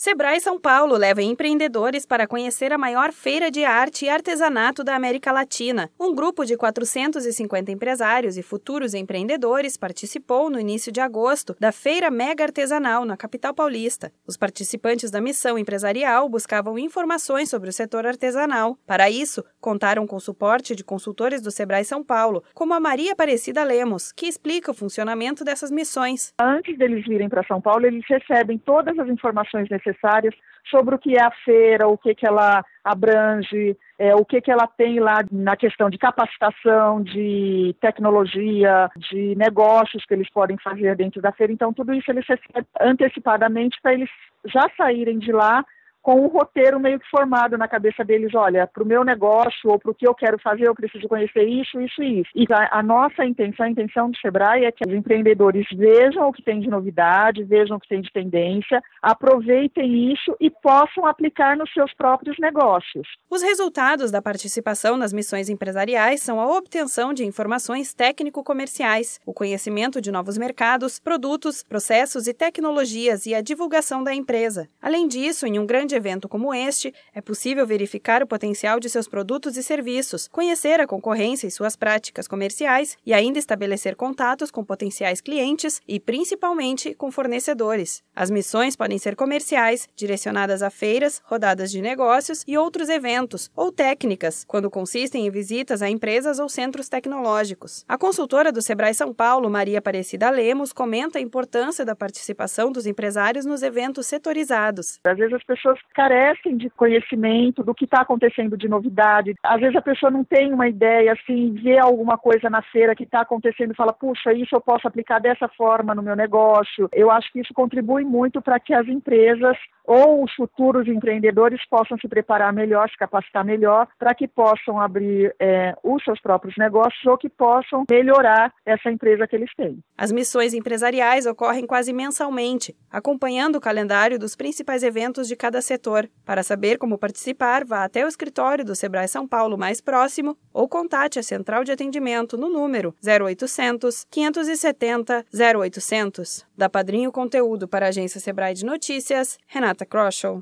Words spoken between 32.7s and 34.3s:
abrange, é, o